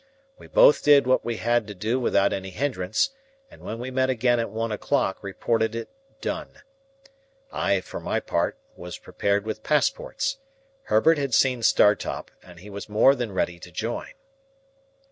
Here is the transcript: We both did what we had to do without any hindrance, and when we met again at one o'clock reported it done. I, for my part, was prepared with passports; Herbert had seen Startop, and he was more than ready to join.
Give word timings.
We 0.39 0.47
both 0.47 0.81
did 0.83 1.05
what 1.05 1.23
we 1.23 1.37
had 1.37 1.67
to 1.67 1.75
do 1.75 1.99
without 1.99 2.33
any 2.33 2.49
hindrance, 2.49 3.11
and 3.51 3.61
when 3.61 3.77
we 3.77 3.91
met 3.91 4.09
again 4.09 4.39
at 4.39 4.49
one 4.49 4.71
o'clock 4.71 5.21
reported 5.21 5.75
it 5.75 5.89
done. 6.21 6.63
I, 7.51 7.81
for 7.81 7.99
my 7.99 8.19
part, 8.19 8.57
was 8.75 8.97
prepared 8.97 9.45
with 9.45 9.61
passports; 9.61 10.37
Herbert 10.85 11.19
had 11.19 11.35
seen 11.35 11.61
Startop, 11.61 12.31
and 12.41 12.61
he 12.61 12.69
was 12.71 12.89
more 12.89 13.13
than 13.13 13.31
ready 13.31 13.59
to 13.59 13.69
join. 13.71 14.13